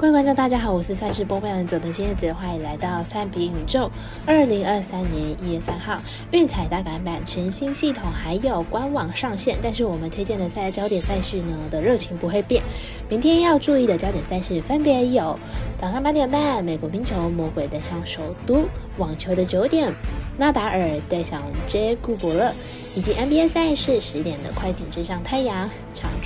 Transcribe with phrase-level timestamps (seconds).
[0.00, 3.90] 各位观众，大家好，我是赛事播报员佐藤新叶子，欢迎来到三比宇宙。
[4.24, 6.00] 二零二三年一月三号，
[6.30, 12.62] 运彩大改版全新系统还有官网上线，但是我们推荐的赛焦点赛事呢的热情不会变。
[13.10, 15.38] 明天要注意的焦点赛事分别有：
[15.76, 18.62] 早上八点半，美国冰球魔鬼对上首都；
[18.96, 19.92] 网球的九点，
[20.38, 22.54] 纳达尔对上 J 库伯勒；
[22.94, 25.68] 以及 NBA 赛事十点的快艇追上太阳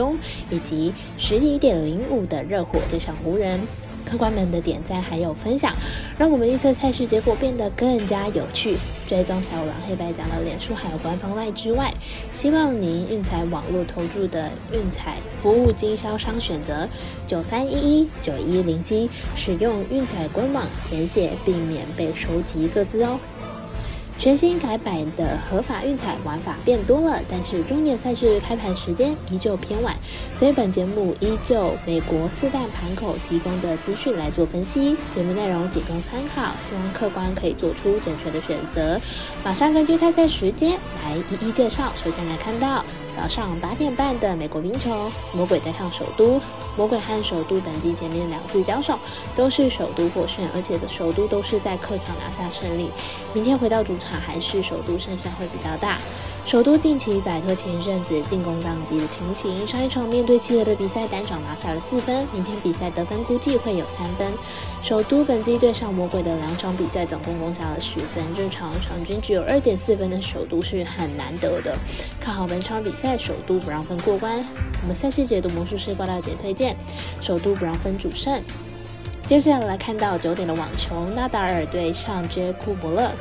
[0.00, 0.16] 中，
[0.50, 3.60] 以及十一点零五的热火对上湖人。
[4.02, 5.72] 客官们的点赞还有分享，
[6.18, 8.76] 让我们预测赛事结果变得更加有趣。
[9.06, 11.92] 追踪小五郎黑白奖的脸书还有官方赖之外，
[12.32, 16.88] 希望您运彩网络投注的运彩服务经销商选择
[17.26, 23.20] 九三一一九一零七，使用运彩官网填写，避免被收集各自哦。
[24.20, 29.96] 全新改版的合法运彩玩法变多了，但是终点赛事开盘时间依旧偏晚，
[30.34, 39.00] 所以本节目依旧美国四大盘口提供的资讯来做分析，节目内容仅供参考，希望客观可以做出正确的选择。
[39.42, 41.90] 马上根据开赛时间来一一介绍。
[41.96, 42.84] 首先来看到
[43.20, 46.40] 早上八点半的美国冰球，魔鬼对上首都。
[46.74, 48.98] 魔鬼和首都本季前面两次交手
[49.36, 52.90] 都是首都获胜，而且的首都都是在客场拿下胜利。
[53.34, 55.98] 明天回到主场，还是首都胜算会比较大。
[56.46, 64.32] 首都近期摆脱前一阵子进攻宕机的情形，上一场面对企鹅的比赛单场拿下了四分，明天比赛得分估计会有三分。
[64.80, 71.76] 首都本季对上魔鬼的两场比赛总共攻下了十分，正常场均只有二点四分的首都是很难得的。
[72.18, 74.38] 看好本场比赛在首都不让分过关。
[74.82, 76.76] 我们下期解读魔术师报道姐推荐
[77.20, 78.40] 首都不让分主胜。
[79.30, 83.12] 接下来看到九点的网球，纳达尔对上杰库伯勒。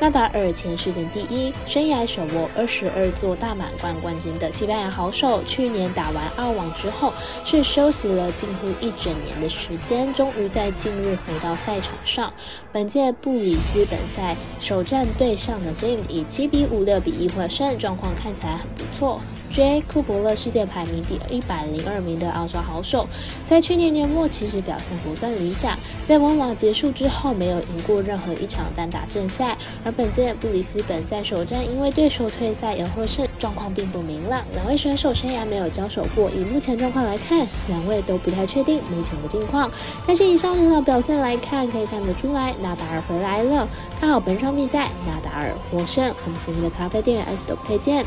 [0.00, 7.12] 纳达尔前世界第一，生涯手握二十二座大满贯冠军的西班牙好手，去年打完澳网之后，
[7.44, 12.32] 是休息了近乎一整年的时间，终于在近日回到赛场上。
[12.72, 19.20] 本届布里斯本赛首战对上的 Zim 以七比五、六比一获胜，状况看起来很不错。
[19.52, 23.08] J 库伯勒世界排名第一百零二名的澳洲好手，
[23.44, 34.40] 在去年年末其实表现不算理想，在温网结束之后没有赢过任何一场单打正赛，而本届布里斯本赛首战因为对手退赛而获胜，状况并不明朗。
[34.54, 39.68] 两位选手生涯没有交手过，以目前状况来看，两位都不太确定目前的近况。
[40.06, 43.68] 但是以上场的表现来看，可以看得出来纳达尔回来了。
[44.00, 46.14] 看好本场比赛，纳达尔获胜。
[46.24, 48.06] 我们前面的咖啡店员 S 都推荐。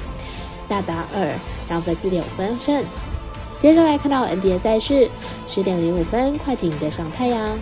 [0.67, 1.33] 大达尔
[1.69, 2.83] 让分四点五分胜。
[3.59, 5.09] 接着来看到 NBA 赛事，
[5.47, 7.57] 十点零五分，快艇对上太阳。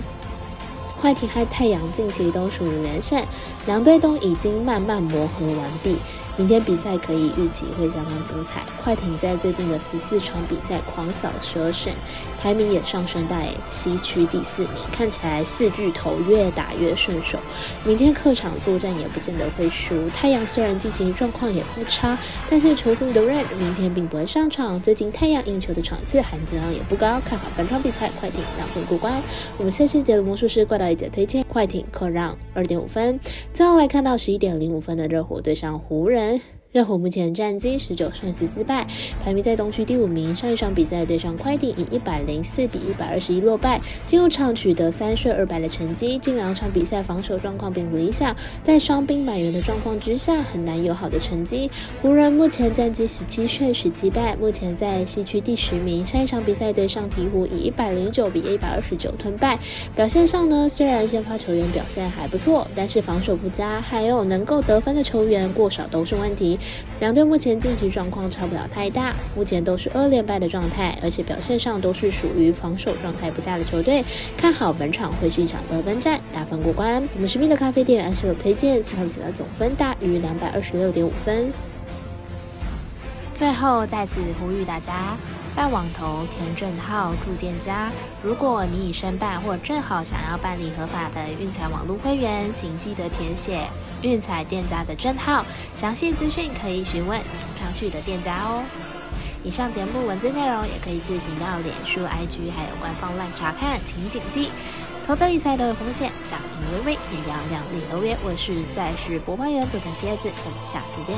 [1.00, 3.24] 快艇和太阳近期都属于连胜，
[3.66, 5.98] 两队都已经慢慢磨合完毕。
[6.38, 8.64] 明天比赛可以预期会相当精彩。
[8.84, 11.94] 快艇在最近的十四场比赛狂扫十二胜，
[12.42, 13.36] 排名也上升到
[13.70, 14.72] 西区第四名。
[14.92, 17.38] 看起来四巨头越打越顺手，
[17.86, 20.10] 明天客场作战也不见得会输。
[20.10, 22.18] 太阳虽然近期状况也不差，
[22.50, 24.82] 但是球星 The Red 明天并不会上场。
[24.82, 29.22] 最近太阳赢球的场次含金量也不高，看好本场比赛快艇让分过关。
[29.58, 33.20] 我们下期节的魔术师怪盗一姐推荐快艇客让二点五分。
[33.54, 36.21] 最后来看到十一点零五分的热火对上湖人。
[36.22, 36.61] 人。
[36.72, 38.88] 热火目前战绩十九胜十四败，
[39.22, 40.34] 排名在东区第五名。
[40.34, 46.18] 上一场比赛对上快艇以一百零四比一百二十一落败，进入场取得三胜二败的成绩。
[46.20, 48.34] 近两场比赛防守状况并不理想，
[48.64, 51.70] 在伤兵满员的状况之下，很难有好的成绩。
[52.02, 56.08] 湖人目前战绩十七胜十七败，目前在西区第十名。
[56.08, 59.60] 上一场比赛对上鹈鹕以一百零九比一百二十九吞败，
[59.94, 66.58] 表现上呢，虽然先发球员表现还不错，但是防守不佳，还有能够得分的球员过少都是问题。
[67.00, 74.04] 两队目前晋级状况差不了太大，目前都是二连败的状态，而且表现上都是属于防守状态不佳的球队。
[74.38, 77.02] 看好本场会是一场得分战，大分过关。
[77.16, 81.52] 我们神秘的咖啡店按手推荐，此场比赛的总分大于两百二十六点五分。
[83.34, 85.18] 最后再次呼吁大家。
[85.56, 87.92] 办网投填证号住店家，
[88.24, 93.68] 如果你已申办或正好想要办理合法的运彩网络会员，请记得填写
[94.02, 95.46] 运彩店家的证号，
[95.76, 97.20] 详细资讯可以询问
[97.60, 98.64] 上去的店家哦。
[99.44, 104.50] 以上节目文字内容也可以自行到脸书、IG 还有官方 LINE 查看，请谨记。
[105.06, 108.16] 投资理财都有风险，想赢微微也要量力而为。
[108.24, 111.18] 我是赛事播报员佐藤蝎子，我们下次见。